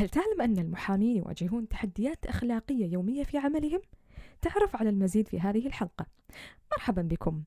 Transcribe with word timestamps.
هل 0.00 0.08
تعلم 0.08 0.40
أن 0.40 0.58
المحامين 0.58 1.16
يواجهون 1.16 1.68
تحديات 1.68 2.26
أخلاقية 2.26 2.92
يومية 2.92 3.24
في 3.24 3.38
عملهم؟ 3.38 3.80
تعرف 4.42 4.76
على 4.76 4.90
المزيد 4.90 5.28
في 5.28 5.40
هذه 5.40 5.66
الحلقة. 5.66 6.06
مرحبا 6.72 7.02
بكم. 7.02 7.42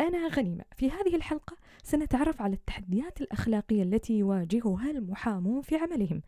أنا 0.00 0.28
غنيمة. 0.28 0.64
في 0.76 0.90
هذه 0.90 1.16
الحلقة 1.16 1.56
سنتعرف 1.82 2.42
على 2.42 2.54
التحديات 2.54 3.20
الأخلاقية 3.20 3.82
التي 3.82 4.18
يواجهها 4.18 4.90
المحامون 4.90 5.62
في 5.62 5.76
عملهم 5.76 6.22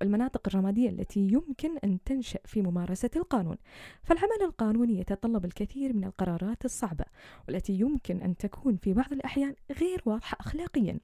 والمناطق 0.00 0.42
الرمادية 0.46 0.90
التي 0.90 1.20
يمكن 1.20 1.78
أن 1.84 1.98
تنشأ 2.04 2.40
في 2.44 2.62
ممارسة 2.62 3.10
القانون. 3.16 3.56
فالعمل 4.02 4.42
القانوني 4.42 5.00
يتطلب 5.00 5.44
الكثير 5.44 5.92
من 5.92 6.04
القرارات 6.04 6.64
الصعبة 6.64 7.04
والتي 7.48 7.72
يمكن 7.72 8.22
أن 8.22 8.36
تكون 8.36 8.76
في 8.76 8.92
بعض 8.92 9.12
الأحيان 9.12 9.54
غير 9.80 10.02
واضحة 10.06 10.36
أخلاقيا. 10.40 10.98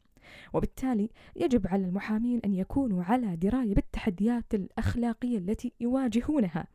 وبالتالي 0.52 1.10
يجب 1.36 1.66
على 1.66 1.84
المحامين 1.84 2.40
أن 2.44 2.54
يكونوا 2.54 3.04
على 3.04 3.36
دراية 3.36 3.74
بالتحديات 3.74 4.54
الأخلاقية 4.54 5.38
التي 5.38 5.72
يواجهونها. 5.80 6.66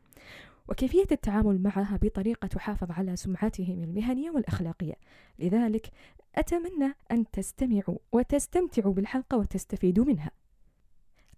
وكيفية 0.68 1.06
التعامل 1.12 1.62
معها 1.62 1.98
بطريقة 2.02 2.46
تحافظ 2.48 2.90
على 2.90 3.16
سمعتهم 3.16 3.82
المهنية 3.82 4.30
والأخلاقية. 4.30 4.94
لذلك 5.38 5.90
أتمنى 6.34 6.94
أن 7.10 7.30
تستمعوا 7.30 7.98
وتستمتعوا 8.12 8.92
بالحلقة 8.92 9.36
وتستفيدوا 9.38 10.04
منها. 10.04 10.30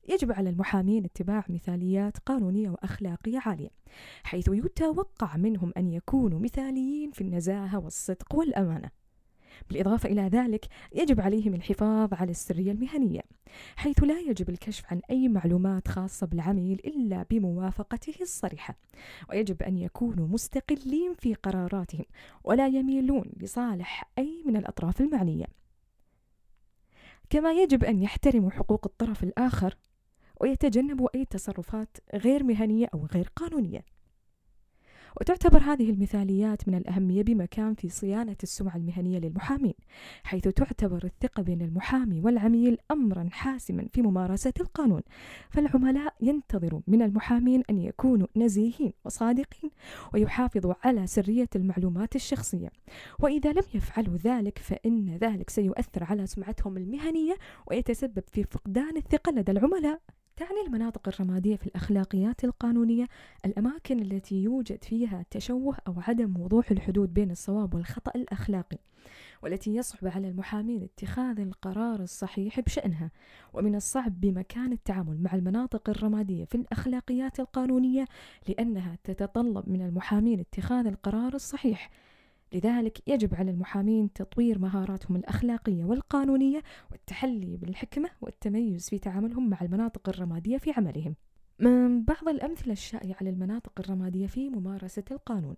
يجب 0.08 0.32
على 0.32 0.50
المحامين 0.50 1.04
اتباع 1.04 1.44
مثاليات 1.48 2.18
قانونية 2.18 2.70
وأخلاقية 2.70 3.38
عالية 3.46 3.70
حيث 4.22 4.48
يتوقع 4.48 5.36
منهم 5.36 5.72
أن 5.76 5.86
يكونوا 5.92 6.40
مثاليين 6.40 7.10
في 7.10 7.20
النزاهة 7.20 7.78
والصدق 7.78 8.34
والأمانة. 8.34 8.90
بالإضافة 9.68 10.08
إلى 10.08 10.22
ذلك 10.22 10.66
يجب 10.92 11.20
عليهم 11.20 11.54
الحفاظ 11.54 12.14
على 12.14 12.30
السرية 12.30 12.72
المهنية 12.72 13.20
حيث 13.76 14.02
لا 14.02 14.18
يجب 14.20 14.50
الكشف 14.50 14.84
عن 14.90 15.00
أي 15.10 15.28
معلومات 15.28 15.88
خاصة 15.88 16.26
بالعميل 16.26 16.80
إلا 16.84 17.26
بموافقته 17.30 18.14
الصريحة 18.20 18.74
ويجب 19.30 19.62
أن 19.62 19.76
يكونوا 19.76 20.28
مستقلين 20.28 21.14
في 21.14 21.34
قراراتهم 21.34 22.04
ولا 22.44 22.66
يميلون 22.66 23.32
لصالح 23.36 24.10
أي 24.18 24.42
من 24.46 24.56
الأطراف 24.56 25.00
المعنية. 25.00 25.46
كما 27.30 27.52
يجب 27.52 27.84
أن 27.84 28.02
يحترموا 28.02 28.50
حقوق 28.50 28.86
الطرف 28.86 29.24
الآخر 29.24 29.76
ويتجنبوا 30.40 31.08
أي 31.14 31.24
تصرفات 31.24 31.96
غير 32.14 32.44
مهنية 32.44 32.86
أو 32.94 33.06
غير 33.06 33.30
قانونية. 33.36 33.84
وتعتبر 35.20 35.58
هذه 35.58 35.90
المثاليات 35.90 36.68
من 36.68 36.74
الأهمية 36.74 37.22
بمكان 37.22 37.74
في 37.74 37.88
صيانة 37.88 38.36
السمعة 38.42 38.76
المهنية 38.76 39.18
للمحامين 39.18 39.74
حيث 40.24 40.48
تعتبر 40.48 41.04
الثقة 41.04 41.42
بين 41.42 41.62
المحامي 41.62 42.20
والعميل 42.20 42.78
أمرا 42.90 43.28
حاسما 43.32 43.86
في 43.92 44.02
ممارسة 44.02 44.52
القانون. 44.60 45.02
فالعملاء 45.50 46.14
ينتظرون 46.20 46.82
من 46.86 47.02
المحامين 47.02 47.62
أن 47.70 47.78
يكونوا 47.78 48.26
نزيهين 48.36 48.92
وصادقين 49.04 49.70
ويحافظوا 50.14 50.74
على 50.84 51.06
سرية 51.06 51.48
المعلومات 51.56 52.16
الشخصية. 52.16 52.70
وإذا 53.18 53.52
لم 53.52 53.64
يفعلوا 53.74 54.16
ذلك 54.16 54.58
فإن 54.58 55.16
ذلك 55.16 55.50
سيؤثر 55.50 56.04
على 56.04 56.26
سمعتهم 56.26 56.76
المهنية 56.76 57.34
ويتسبب 57.66 58.22
في 58.32 58.44
فقدان 58.44 58.96
الثقة 58.96 59.32
لدى 59.32 59.52
العملاء. 59.52 60.00
تعني 60.40 60.60
المناطق 60.66 61.08
الرمادية 61.08 61.56
في 61.56 61.66
الأخلاقيات 61.66 62.44
القانونية 62.44 63.08
الأماكن 63.44 63.98
التي 63.98 64.42
يوجد 64.42 64.84
فيها 64.84 65.24
تشوه 65.30 65.76
أو 65.88 65.94
عدم 66.00 66.40
وضوح 66.40 66.70
الحدود 66.70 67.14
بين 67.14 67.30
الصواب 67.30 67.74
والخطأ 67.74 68.12
الأخلاقي 68.16 68.78
والتي 69.42 69.74
يصعب 69.74 70.12
على 70.12 70.28
المحامين 70.28 70.82
اتخاذ 70.82 71.40
القرار 71.40 72.00
الصحيح 72.00 72.60
بشأنها 72.60 73.10
ومن 73.52 73.74
الصعب 73.74 74.20
بمكان 74.20 74.72
التعامل 74.72 75.22
مع 75.22 75.34
المناطق 75.34 75.90
الرمادية 75.90 76.44
في 76.44 76.54
الأخلاقيات 76.54 77.40
القانونية 77.40 78.04
لأنها 78.48 78.98
تتطلب 79.04 79.68
من 79.68 79.82
المحامين 79.82 80.40
اتخاذ 80.40 80.86
القرار 80.86 81.34
الصحيح. 81.34 81.90
لذلك 82.52 83.08
يجب 83.08 83.34
على 83.34 83.50
المحامين 83.50 84.12
تطوير 84.12 84.58
مهاراتهم 84.58 85.16
الأخلاقية 85.16 85.84
والقانونية 85.84 86.62
والتحلي 86.90 87.56
بالحكمة 87.56 88.10
والتميز 88.20 88.88
في 88.88 88.98
تعاملهم 88.98 89.50
مع 89.50 89.58
المناطق 89.62 90.08
الرمادية 90.08 90.58
في 90.58 90.70
عملهم. 90.76 91.14
من 91.60 92.02
بعض 92.02 92.28
الأمثلة 92.28 92.72
الشائعة 92.72 93.16
للمناطق 93.20 93.72
الرمادية 93.78 94.26
في 94.26 94.48
ممارسة 94.48 95.04
القانون. 95.10 95.56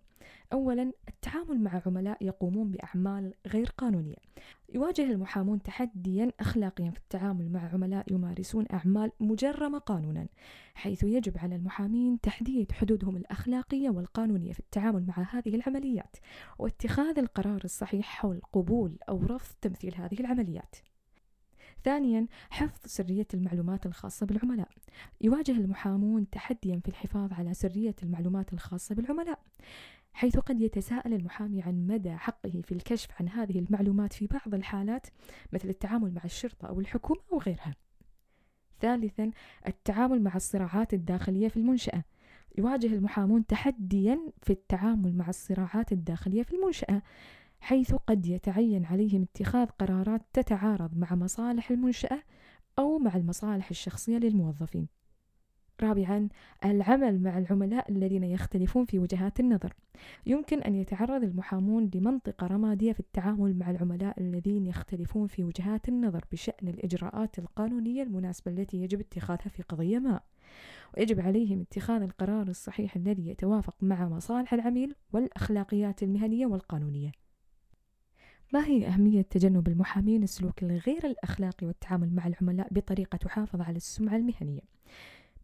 أولا 0.53 0.93
التعامل 1.09 1.61
مع 1.61 1.83
عملاء 1.87 2.25
يقومون 2.25 2.71
بأعمال 2.71 3.35
غير 3.47 3.67
قانونية. 3.79 4.17
يواجه 4.75 5.11
المحامون 5.11 5.63
تحديا 5.63 6.33
أخلاقيا 6.41 6.91
في 6.91 6.99
التعامل 6.99 7.53
مع 7.53 7.69
عملاء 7.73 8.13
يمارسون 8.13 8.65
أعمال 8.73 9.13
مجرمة 9.21 9.79
قانونا 9.79 10.27
حيث 10.75 11.03
يجب 11.03 11.39
على 11.39 11.57
المحامين 11.57 12.21
تحديد 12.21 12.73
حدودهم 12.73 13.17
الأخلاقية 13.17 13.91
والقانونية 13.91 14.53
في 14.53 14.61
التعامل 14.61 15.07
مع 15.07 15.27
هذه 15.31 15.55
العمليات 15.55 16.17
واتخاذ 16.59 17.19
القرار 17.19 17.61
الصحيح 17.65 18.07
حول 18.07 18.41
قبول 18.53 18.97
أو 19.09 19.23
رفض 19.27 19.55
تمثيل 19.61 19.95
هذه 19.95 20.21
العمليات. 20.21 20.77
ثانيا 21.85 22.27
حفظ 22.51 22.81
سرية 22.87 23.27
المعلومات 23.35 23.87
الخاصة 23.87 24.27
بالعملاء. 24.27 24.69
يواجه 25.21 25.53
المحامون 25.53 26.31
تحديا 26.31 26.81
في 26.85 26.89
الحفاظ 26.89 27.33
على 27.33 27.55
سرية 27.55 27.95
المعلومات 28.03 28.53
الخاصة 28.53 28.95
بالعملاء 28.95 29.39
حيث 30.13 30.39
قد 30.39 30.61
يتساءل 30.61 31.15
المحامي 31.15 31.63
عن 31.63 31.87
مدى 31.87 32.13
حقه 32.13 32.63
في 32.65 32.73
الكشف 32.73 33.09
عن 33.21 33.29
هذه 33.29 33.59
المعلومات 33.59 34.13
في 34.13 34.27
بعض 34.27 34.55
الحالات 34.55 35.07
مثل 35.53 35.69
التعامل 35.69 36.15
مع 36.15 36.25
الشرطة 36.25 36.69
أو 36.69 36.81
الحكومة 36.81 37.21
أو 37.33 37.39
غيرها. 37.39 37.75
ثالثا 38.81 39.31
التعامل 39.67 40.23
مع 40.23 40.37
الصراعات 40.37 40.95
الداخلية 40.95 41.49
في 41.49 41.57
المنشأة. 41.57 42.05
يواجه 42.59 42.87
المحامون 42.87 43.47
تحديا 43.47 44.19
في 44.43 44.51
التعامل 44.51 45.17
مع 45.17 45.29
الصراعات 45.29 45.93
الداخلية 45.93 46.43
في 46.43 46.57
المنشأة. 46.57 47.03
حيث 47.63 47.95
قد 47.95 48.27
يتعين 48.27 48.85
عليهم 48.85 49.23
اتخاذ 49.23 49.67
قرارات 49.67 50.23
تتعارض 50.33 50.99
مع 50.99 51.15
مصالح 51.15 51.71
المنشأة 51.71 52.23
أو 52.79 52.99
مع 52.99 53.17
المصالح 53.17 53.71
الشخصية 53.71 54.19
للموظفين. 54.19 54.89
رابعا 55.81 56.29
العمل 56.65 57.23
مع 57.23 57.39
العملاء 57.39 57.91
الذين 57.91 58.25
يختلفون 58.25 58.85
في 58.85 58.99
وجهات 58.99 59.41
النظر. 59.41 59.75
يمكن 60.27 60.63
أن 60.63 60.75
يتعرض 60.75 61.23
المحامون 61.23 61.91
لمنطقة 61.95 62.47
رمادية 62.47 62.93
في 62.93 63.01
التعامل 63.01 63.59
مع 63.59 63.71
العملاء 63.71 64.21
الذين 64.21 64.67
يختلفون 64.67 65.27
في 65.27 65.45
وجهات 65.45 65.89
النظر 65.89 66.25
بشأن 66.33 66.69
الإجراءات 66.69 67.39
القانونية 67.39 68.03
المناسبة 68.03 68.53
التي 68.53 68.77
يجب 68.77 69.01
اتخاذها 69.01 69.49
في 69.49 69.63
قضية 69.63 69.99
ما. 69.99 70.21
ويجب 70.97 71.21
عليهم 71.21 71.61
اتخاذ 71.61 72.03
القرار 72.03 72.49
الصحيح 72.49 72.97
الذي 72.97 73.29
يتوافق 73.29 73.77
مع 73.81 74.09
مصالح 74.09 74.55
العميل 74.55 74.95
والأخلاقيات 75.13 76.03
المهنية 76.03 76.47
والقانونية. 76.47 77.22
ما 78.53 78.67
هي 78.67 78.87
أهمية 78.87 79.23
تجنب 79.23 79.69
المحامين 79.69 80.23
السلوك 80.23 80.63
الغير 80.63 81.07
الأخلاقي 81.07 81.67
والتعامل 81.67 82.15
مع 82.15 82.27
العملاء 82.27 82.69
بطريقة 82.71 83.17
تحافظ 83.17 83.61
على 83.61 83.77
السمعة 83.77 84.17
المهنية؟ 84.17 84.61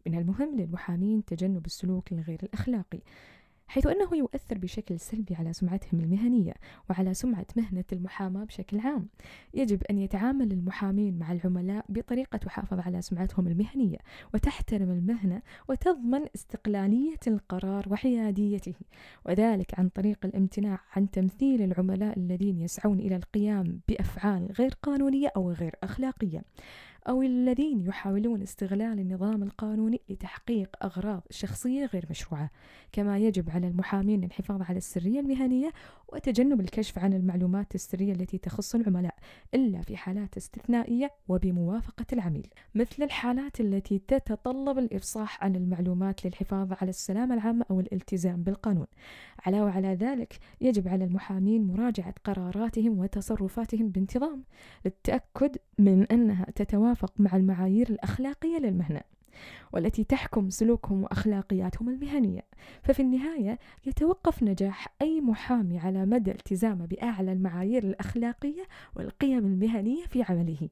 من 0.05 0.17
المهم 0.17 0.57
للمحامين 0.57 1.25
تجنب 1.25 1.65
السلوك 1.65 2.11
الغير 2.11 2.39
الأخلاقي 2.43 2.99
حيث 3.69 3.87
أنه 3.87 4.15
يؤثر 4.15 4.57
بشكل 4.57 4.99
سلبي 4.99 5.35
على 5.35 5.53
سمعتهم 5.53 5.99
المهنية 5.99 6.53
وعلى 6.89 7.13
سمعة 7.13 7.45
مهنة 7.55 7.83
المحاماة 7.93 8.43
بشكل 8.43 8.79
عام. 8.79 9.07
يجب 9.53 9.83
أن 9.83 9.97
يتعامل 9.97 10.51
المحامين 10.51 11.19
مع 11.19 11.31
العملاء 11.31 11.85
بطريقة 11.89 12.37
تحافظ 12.37 12.79
على 12.79 13.01
سمعتهم 13.01 13.47
المهنية 13.47 13.97
وتحترم 14.33 14.91
المهنة 14.91 15.41
وتضمن 15.67 16.25
استقلالية 16.35 17.19
القرار 17.27 17.85
وحياديته 17.89 18.73
وذلك 19.25 19.79
عن 19.79 19.89
طريق 19.89 20.17
الامتناع 20.25 20.79
عن 20.95 21.11
تمثيل 21.11 21.61
العملاء 21.61 22.19
الذين 22.19 22.59
يسعون 22.59 22.99
إلى 22.99 23.15
القيام 23.15 23.79
بأفعال 23.87 24.51
غير 24.59 24.73
قانونية 24.83 25.31
أو 25.35 25.51
غير 25.51 25.75
أخلاقية. 25.83 26.43
أو 27.09 27.21
الذين 27.21 27.85
يحاولون 27.85 28.41
استغلال 28.41 28.99
النظام 28.99 29.43
القانوني 29.43 30.01
لتحقيق 30.09 30.69
أغراض 30.83 31.23
شخصية 31.29 31.85
غير 31.85 32.05
مشروعة 32.09 32.49
كما 32.91 33.17
يجب 33.17 33.49
على 33.49 33.67
المحامين 33.67 34.23
الحفاظ 34.23 34.61
على 34.61 34.77
السرية 34.77 35.19
المهنية 35.19 35.71
وتجنب 36.07 36.59
الكشف 36.59 36.99
عن 36.99 37.13
المعلومات 37.13 37.75
السرية 37.75 38.13
التي 38.13 38.37
تخص 38.37 38.75
العملاء 38.75 39.15
إلا 39.53 39.81
في 39.81 39.97
حالات 39.97 40.37
استثنائية 40.37 41.11
وبموافقة 41.27 42.05
العميل. 42.13 42.47
مثل 42.75 43.03
الحالات 43.03 43.59
التي 43.59 43.99
تتطلب 43.99 44.77
الإفصاح 44.77 45.43
عن 45.43 45.55
المعلومات 45.55 46.25
للحفاظ 46.25 46.73
على 46.81 46.89
السلامة 46.89 47.35
العامة 47.35 47.65
أو 47.71 47.79
الالتزام 47.79 48.43
بالقانون. 48.43 48.87
علاوة 49.45 49.71
على 49.71 49.93
ذلك 49.95 50.39
يجب 50.61 50.87
على 50.87 51.05
المحامين 51.05 51.67
مراجعة 51.67 52.13
قراراتهم 52.23 52.99
وتصرفاتهم 52.99 53.89
بانتظام 53.89 54.43
للتأكد 54.85 55.57
من 55.79 56.03
أنها 56.03 56.45
تتوافق 56.55 56.98
مع 57.17 57.35
المعايير 57.35 57.89
الأخلاقية 57.89 58.57
للمهنة 58.57 59.01
والتي 59.73 60.03
تحكم 60.03 60.49
سلوكهم 60.49 61.03
وأخلاقياتهم 61.03 61.89
المهنية. 61.89 62.41
ففي 62.83 63.01
النهاية 63.01 63.59
يتوقف 63.85 64.43
نجاح 64.43 64.87
أي 65.01 65.21
محامي 65.21 65.79
على 65.79 66.05
مدى 66.05 66.31
التزامه 66.31 66.85
بأعلى 66.85 67.31
المعايير 67.31 67.83
الأخلاقية 67.83 68.63
والقيم 68.95 69.45
المهنية 69.45 70.05
في 70.05 70.23
عمله. 70.23 70.69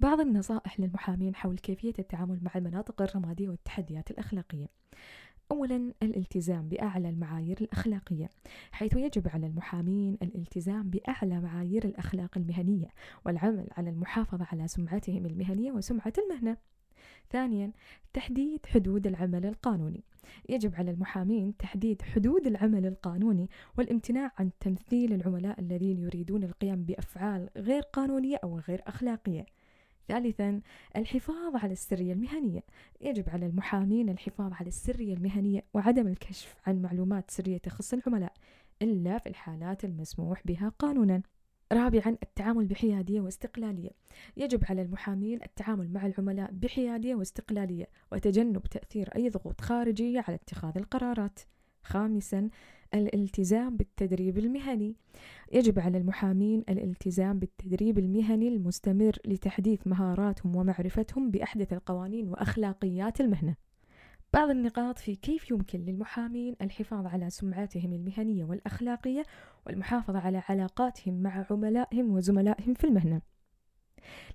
بعض 0.00 0.20
النصائح 0.20 0.80
للمحامين 0.80 1.34
حول 1.34 1.58
كيفية 1.58 1.92
التعامل 1.98 2.38
مع 2.42 2.50
المناطق 2.56 3.02
الرمادية 3.02 3.48
والتحديات 3.48 4.10
الأخلاقية. 4.10 4.66
أولا 5.50 5.92
الالتزام 6.02 6.68
بأعلى 6.68 7.08
المعايير 7.08 7.56
الأخلاقية 7.60 8.30
حيث 8.72 8.96
يجب 8.96 9.28
على 9.28 9.46
المحامين 9.46 10.18
الالتزام 10.22 10.90
بأعلى 10.90 11.40
معايير 11.40 11.84
الأخلاق 11.84 12.38
المهنية 12.38 12.88
والعمل 13.26 13.68
على 13.76 13.90
المحافظة 13.90 14.46
على 14.52 14.68
سمعتهم 14.68 15.26
المهنية 15.26 15.72
وسمعة 15.72 16.12
المهنة. 16.18 16.56
ثانيا 17.30 17.72
تحديد 18.12 18.66
حدود 18.66 19.06
العمل 19.06 19.46
القانوني. 19.46 20.04
يجب 20.48 20.74
على 20.74 20.90
المحامين 20.90 21.56
تحديد 21.56 22.02
حدود 22.02 22.46
العمل 22.46 22.86
القانوني 22.86 23.50
والامتناع 23.78 24.32
عن 24.38 24.50
تمثيل 24.60 25.12
العملاء 25.12 25.60
الذين 25.60 25.98
يريدون 25.98 26.44
القيام 26.44 26.84
بأفعال 26.84 27.50
غير 27.56 27.82
قانونية 27.82 28.36
أو 28.44 28.58
غير 28.58 28.82
أخلاقية. 28.86 29.46
ثالثا 30.08 30.60
الحفاظ 30.96 31.56
على 31.56 31.72
السرية 31.72 32.12
المهنية. 32.12 32.64
يجب 33.00 33.30
على 33.30 33.46
المحامين 33.46 34.08
الحفاظ 34.08 34.52
على 34.52 34.68
السرية 34.68 35.14
المهنية 35.14 35.64
وعدم 35.74 36.06
الكشف 36.06 36.54
عن 36.66 36.82
معلومات 36.82 37.30
سرية 37.30 37.58
تخص 37.58 37.94
العملاء 37.94 38.32
إلا 38.82 39.18
في 39.18 39.28
الحالات 39.28 39.84
المسموح 39.84 40.42
بها 40.44 40.72
قانونا. 40.78 41.22
رابعا 41.72 42.16
التعامل 42.22 42.66
بحيادية 42.66 43.20
واستقلالية. 43.20 43.90
يجب 44.36 44.64
على 44.68 44.82
المحامين 44.82 45.42
التعامل 45.42 45.92
مع 45.92 46.06
العملاء 46.06 46.50
بحيادية 46.52 47.14
واستقلالية 47.14 47.88
وتجنب 48.12 48.62
تأثير 48.62 49.08
أي 49.16 49.28
ضغوط 49.28 49.60
خارجية 49.60 50.24
على 50.28 50.34
اتخاذ 50.34 50.78
القرارات. 50.78 51.40
خامسا 51.82 52.48
الالتزام 52.94 53.76
بالتدريب 53.76 54.38
المهني. 54.38 54.96
يجب 55.52 55.78
على 55.78 55.98
المحامين 55.98 56.64
الالتزام 56.68 57.38
بالتدريب 57.38 57.98
المهني 57.98 58.48
المستمر 58.48 59.16
لتحديث 59.26 59.86
مهاراتهم 59.86 60.56
ومعرفتهم 60.56 61.30
بأحدث 61.30 61.72
القوانين 61.72 62.28
وأخلاقيات 62.28 63.20
المهنة. 63.20 63.56
بعض 64.32 64.50
النقاط 64.50 64.98
في 64.98 65.14
كيف 65.14 65.50
يمكن 65.50 65.80
للمحامين 65.80 66.56
الحفاظ 66.60 67.06
على 67.06 67.30
سمعتهم 67.30 67.92
المهنية 67.92 68.44
والأخلاقية 68.44 69.22
والمحافظة 69.66 70.18
على 70.18 70.42
علاقاتهم 70.48 71.22
مع 71.22 71.46
عملائهم 71.50 72.10
وزملائهم 72.10 72.74
في 72.74 72.84
المهنة. 72.84 73.33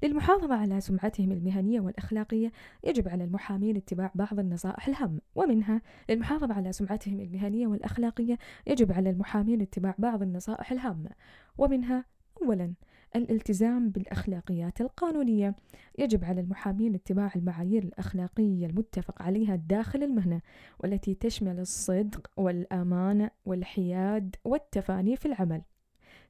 للمحافظة 0.04 0.56
على 0.56 0.82
سمعتهم 0.82 1.32
المهنية 1.32 1.80
والأخلاقية 1.80 2.52
يجب 2.84 3.10
على 3.10 3.24
المحامين 3.24 3.76
اتباع 3.78 4.12
بعض 4.16 4.40
النصائح 4.40 4.88
الهامة 4.88 5.20
ومنها 5.36 5.82
للمحافظة 6.10 6.54
على 6.54 6.72
سمعتهم 6.72 7.20
المهنية 7.20 7.68
والأخلاقية 7.68 8.38
يجب 8.68 8.92
على 8.92 9.10
المحامين 9.10 9.62
اتباع 9.62 9.96
بعض 9.98 10.22
النصائح 10.22 10.72
الهامة 10.72 11.10
ومنها 11.58 12.06
أولا 12.42 12.74
الالتزام 13.16 13.90
بالأخلاقيات 13.90 14.82
القانونية. 14.82 15.56
يجب 16.00 16.26
على 16.26 16.42
المحامين 16.42 16.96
اتباع 16.96 17.32
المعايير 17.36 17.84
الأخلاقية 17.84 18.66
المتفق 18.66 19.22
عليها 19.22 19.56
داخل 19.56 20.04
المهنة 20.04 20.42
والتي 20.80 21.16
تشمل 21.16 21.60
الصدق 21.60 22.32
والأمانة 22.38 23.32
والحياد 23.46 24.36
والتفاني 24.46 25.16
في 25.16 25.26
العمل. 25.26 25.62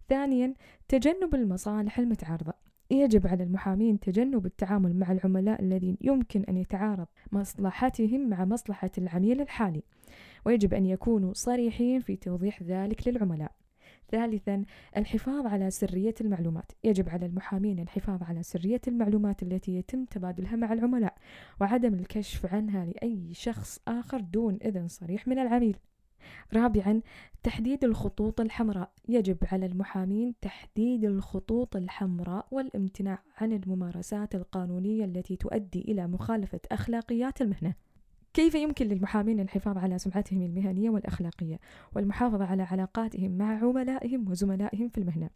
ثانيا 0.09 0.53
تجنب 0.87 1.35
المصالح 1.35 1.99
المتعارضة. 1.99 2.53
يجب 2.91 3.27
على 3.27 3.43
المحامين 3.43 3.99
تجنب 3.99 4.45
التعامل 4.45 4.95
مع 4.95 5.11
العملاء 5.11 5.61
الذين 5.61 5.97
يمكن 6.01 6.43
أن 6.43 6.57
يتعارض 6.57 7.07
مصلحتهم 7.31 8.29
مع 8.29 8.45
مصلحة 8.45 8.91
العميل 8.97 9.41
الحالي 9.41 9.83
ويجب 10.45 10.73
أن 10.73 10.85
يكونوا 10.85 11.33
صريحين 11.33 12.01
في 12.01 12.15
توضيح 12.15 12.63
ذلك 12.63 13.07
للعملاء. 13.07 13.51
ثالثا 14.11 14.65
الحفاظ 14.97 15.47
على 15.47 15.71
سرية 15.71 16.15
المعلومات. 16.21 16.71
يجب 16.83 17.09
على 17.09 17.25
المحامين 17.25 17.79
الحفاظ 17.79 18.23
على 18.23 18.43
سرية 18.43 18.81
المعلومات 18.87 19.43
التي 19.43 19.75
يتم 19.75 20.05
تبادلها 20.05 20.55
مع 20.55 20.73
العملاء 20.73 21.17
وعدم 21.61 21.93
الكشف 21.93 22.53
عنها 22.53 22.85
لأي 22.85 23.33
شخص 23.33 23.79
آخر 23.87 24.19
دون 24.19 24.59
إذن 24.65 24.87
صريح 24.87 25.27
من 25.27 25.39
العميل. 25.39 25.77
رابعا 26.53 27.01
تحديد 27.43 27.83
الخطوط 27.83 28.41
الحمراء. 28.41 28.91
يجب 29.09 29.37
على 29.51 29.65
المحامين 29.65 30.33
تحديد 30.41 31.05
الخطوط 31.05 31.75
الحمراء 31.75 32.47
والامتناع 32.51 33.19
عن 33.37 33.53
الممارسات 33.53 34.35
القانونية 34.35 35.05
التي 35.05 35.35
تؤدي 35.35 35.81
إلى 35.81 36.07
مخالفة 36.07 36.59
أخلاقيات 36.71 37.41
المهنة. 37.41 37.73
كيف 38.33 38.55
يمكن 38.55 38.87
للمحامين 38.87 39.39
الحفاظ 39.39 39.77
على 39.77 39.97
سمعتهم 39.97 40.41
المهنية 40.41 40.89
والأخلاقية 40.89 41.59
والمحافظة 41.95 42.45
على 42.45 42.63
علاقاتهم 42.63 43.37
مع 43.37 43.63
عملائهم 43.63 44.29
وزملائهم 44.29 44.89
في 44.89 44.97
المهنة؟ 44.97 45.29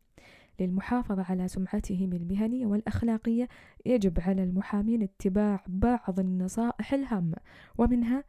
للمحافظة 0.59 1.24
على 1.24 1.47
سمعتهم 1.47 2.13
المهنية 2.13 2.65
والأخلاقية 2.65 3.47
يجب 3.85 4.19
على 4.19 4.44
المحامين 4.44 5.03
اتباع 5.03 5.63
بعض 5.68 6.19
النصائح 6.19 6.94
الهامة 6.94 7.38
ومنها 7.77 8.24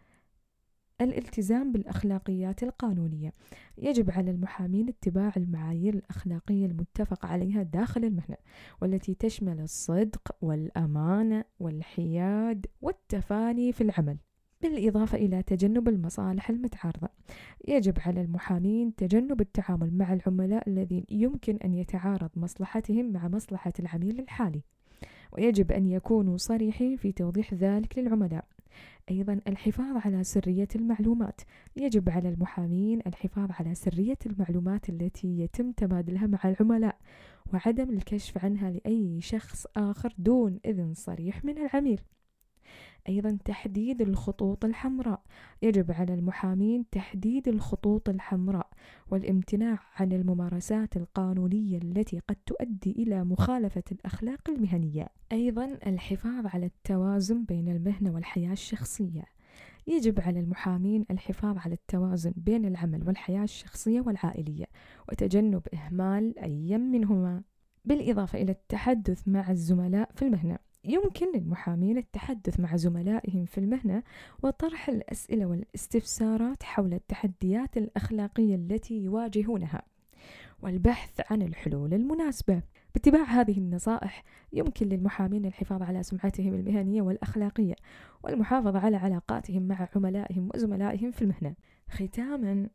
الالتزام 1.01 1.73
بالأخلاقيات 1.73 2.63
القانونية. 2.63 3.33
يجب 3.79 4.11
على 4.11 4.31
المحامين 4.31 4.89
اتباع 4.89 5.33
المعايير 5.37 5.95
الأخلاقية 5.95 6.67
المتفق 6.67 7.27
عليها 7.27 7.63
داخل 7.63 8.05
المهنة 8.05 8.37
والتي 8.83 9.15
تشمل 9.15 9.61
الصدق 9.61 10.37
والأمانة 10.43 11.45
والحياد 11.61 12.67
والتفاني 12.83 13.73
في 13.73 13.81
العمل 13.81 14.17
بالإضافة 14.63 15.19
إلى 15.19 15.43
تجنب 15.43 15.89
المصالح 15.89 16.51
المتعارضة. 16.51 17.09
يجب 17.69 17.95
على 18.01 18.21
المحامين 18.21 18.95
تجنب 18.95 19.41
التعامل 19.41 19.95
مع 19.95 20.13
العملاء 20.13 20.69
الذين 20.69 21.05
يمكن 21.11 21.57
أن 21.57 21.75
يتعارض 21.75 22.31
مصلحتهم 22.37 23.13
مع 23.13 23.29
مصلحة 23.29 23.73
العميل 23.81 24.21
الحالي 24.21 24.63
ويجب 25.33 25.73
أن 25.73 25.87
يكونوا 25.87 26.37
صريحين 26.37 26.97
في 26.97 27.13
توضيح 27.13 27.55
ذلك 27.55 27.99
للعملاء. 27.99 28.45
أيضا 29.11 29.41
الحفاظ 29.49 29.97
على 29.97 30.25
سرية 30.25 30.69
المعلومات. 30.77 31.41
يجب 31.77 32.11
على 32.11 32.29
المحامين 32.29 33.01
الحفاظ 33.07 33.51
على 33.53 33.75
سرية 33.75 34.19
المعلومات 34.27 34.89
التي 34.89 35.41
يتم 35.41 35.73
تبادلها 35.73 36.27
مع 36.27 36.39
العملاء 36.45 36.99
وعدم 37.53 37.91
الكشف 37.91 38.45
عنها 38.45 38.71
لأي 38.71 39.21
شخص 39.21 39.67
آخر 39.77 40.15
دون 40.19 40.61
إذن 40.65 40.95
صريح 40.95 41.45
من 41.45 41.59
العميل. 41.59 42.01
أيضا 43.09 43.39
تحديد 43.45 44.03
الخطوط 44.03 44.65
الحمراء. 44.65 45.23
يجب 45.63 45.93
على 45.93 46.15
المحامين 46.15 46.91
تحديد 46.91 47.49
الخطوط 47.49 48.09
الحمراء 48.09 48.69
والامتناع 49.11 49.79
عن 49.97 50.13
الممارسات 50.13 50.97
القانونية 50.97 51.79
التي 51.79 52.19
قد 52.29 52.37
تؤدي 52.47 52.91
إلى 52.91 53.25
مخالفة 53.25 53.83
الأخلاق 53.93 54.51
المهنية. 54.51 55.09
أيضا 55.33 55.79
الحفاظ 55.87 56.47
على 56.47 56.67
التوازن 56.67 57.45
بين 57.45 57.69
المهنة 57.69 58.11
والحياة 58.15 58.53
الشخصية. 58.53 59.25
يجب 59.87 60.21
على 60.21 60.41
المحامين 60.41 61.05
الحفاظ 61.11 61.59
على 61.59 61.75
التوازن 61.75 62.33
بين 62.37 62.65
العمل 62.65 63.07
والحياة 63.07 63.43
الشخصية 63.43 64.01
والعائلية 64.01 64.67
وتجنب 65.09 65.63
إهمال 65.75 66.39
أي 66.39 66.79
منهما. 66.79 67.43
بالإضافة 67.85 68.43
إلى 68.43 68.53
التحدث 68.53 69.29
مع 69.29 69.51
الزملاء 69.51 70.11
في 70.15 70.23
المهنة. 70.23 70.59
يمكن 70.85 71.27
للمحامين 71.35 71.99
التحدث 71.99 72.61
مع 72.61 72.77
زملائهم 72.77 73.45
في 73.45 73.59
المهنة 73.59 74.03
وطرح 74.43 74.89
الأسئلة 74.89 75.47
والاستفسارات 75.47 76.63
حول 76.63 76.95
التحديات 76.95 77.77
الأخلاقية 77.77 78.55
التي 78.55 78.95
يواجهونها 79.05 79.83
والبحث 80.63 81.21
عن 81.31 81.43
الحلول 81.43 81.95
المناسبة. 81.95 82.63
باتباع 82.95 83.23
هذه 83.23 83.59
النصائح 83.59 84.25
يمكن 84.53 84.89
للمحامين 84.89 85.47
الحفاظ 85.47 85.83
على 85.83 86.03
سمعتهم 86.03 86.55
المهنية 86.55 87.03
والأخلاقية 87.03 87.75
والمحافظة 88.23 88.79
على 88.79 88.97
علاقاتهم 88.97 89.63
مع 89.63 89.89
عملائهم 89.97 90.49
وزملائهم 90.55 91.11
في 91.11 91.23
المهنة. 91.23 91.55
ختاما 91.91 92.69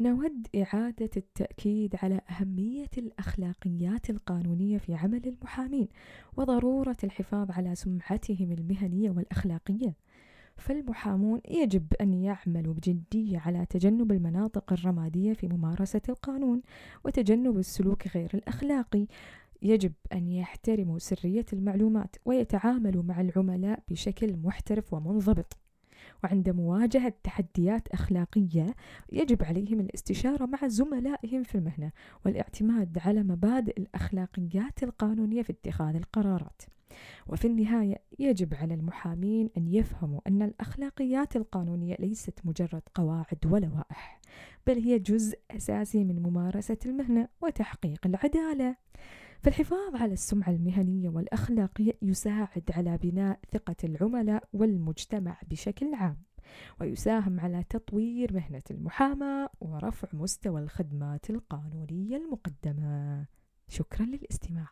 نود 0.00 0.46
إعادة 0.56 1.10
التأكيد 1.16 1.96
على 2.02 2.20
أهمية 2.30 2.90
الأخلاقيات 2.98 4.10
القانونية 4.10 4.78
في 4.78 4.94
عمل 4.94 5.26
المحامين 5.26 5.88
وضرورة 6.36 6.96
الحفاظ 7.04 7.50
على 7.50 7.74
سمعتهم 7.74 8.52
المهنية 8.52 9.10
والأخلاقية. 9.10 9.96
فالمحامون 10.56 11.40
يجب 11.50 11.86
أن 12.00 12.14
يعملوا 12.14 12.74
بجدية 12.74 13.38
على 13.38 13.66
تجنب 13.66 14.12
المناطق 14.12 14.72
الرمادية 14.72 15.32
في 15.32 15.48
ممارسة 15.48 16.02
القانون 16.08 16.62
وتجنب 17.04 17.58
السلوك 17.58 18.08
غير 18.08 18.30
الأخلاقي. 18.34 19.06
يجب 19.62 19.92
أن 20.12 20.28
يحترموا 20.28 20.98
سرية 20.98 21.46
المعلومات 21.52 22.16
ويتعاملوا 22.24 23.02
مع 23.02 23.20
العملاء 23.20 23.82
بشكل 23.88 24.36
محترف 24.36 24.94
ومنضبط. 24.94 25.67
وعند 26.24 26.50
مواجهة 26.50 27.12
تحديات 27.22 27.88
أخلاقية 27.88 28.74
يجب 29.12 29.44
عليهم 29.44 29.80
الاستشارة 29.80 30.46
مع 30.46 30.68
زملائهم 30.68 31.42
في 31.42 31.54
المهنة 31.54 31.92
والاعتماد 32.24 32.98
على 32.98 33.22
مبادئ 33.22 33.80
الأخلاقيات 33.80 34.82
القانونية 34.82 35.42
في 35.42 35.52
اتخاذ 35.52 35.96
القرارات. 35.96 36.62
وفي 37.26 37.46
النهاية 37.46 37.96
يجب 38.18 38.54
على 38.54 38.74
المحامين 38.74 39.50
أن 39.56 39.68
يفهموا 39.68 40.20
أن 40.26 40.42
الأخلاقيات 40.42 41.36
القانونية 41.36 41.96
ليست 41.98 42.40
مجرد 42.44 42.82
قواعد 42.94 43.46
ولوائح 43.46 44.20
بل 44.68 44.78
هي 44.78 44.98
جزء 44.98 45.38
أساسي 45.50 46.04
من 46.04 46.22
ممارسة 46.22 46.78
المهنة 46.86 47.28
وتحقيق 47.40 48.06
العدالة. 48.06 48.76
فالحفاظ 49.42 49.96
على 49.96 50.12
السمعة 50.12 50.50
المهنية 50.50 51.08
والأخلاقية 51.08 51.92
يساعد 52.02 52.70
على 52.70 52.98
بناء 52.98 53.40
ثقة 53.52 53.76
العملاء 53.84 54.44
والمجتمع 54.52 55.40
بشكل 55.50 55.94
عام 55.94 56.22
ويساهم 56.80 57.40
على 57.40 57.64
تطوير 57.70 58.32
مهنة 58.32 58.62
المحاماة 58.70 59.50
ورفع 59.60 60.08
مستوى 60.12 60.60
الخدمات 60.60 61.30
القانونية 61.30 62.16
المقدمة. 62.16 63.26
شكرا 63.68 64.06
للاستماع. 64.06 64.68